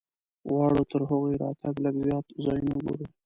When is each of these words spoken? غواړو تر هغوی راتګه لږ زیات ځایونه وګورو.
غواړو 0.49 0.81
تر 0.91 1.01
هغوی 1.09 1.35
راتګه 1.43 1.79
لږ 1.83 1.95
زیات 2.05 2.25
ځایونه 2.45 2.73
وګورو. 2.75 3.05